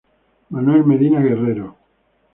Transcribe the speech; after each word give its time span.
Manuel 0.49 0.83
Medina 0.83 1.19
Guerrero. 1.19 1.77